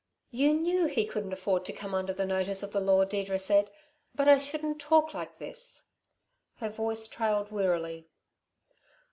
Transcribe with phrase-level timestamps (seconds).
[0.31, 3.69] "You knew he couldn't afford to come under the notice of the law," Deirdre said.
[4.15, 5.83] "But I shouldn't talk like this"
[6.59, 8.07] Her voice trailed wearily.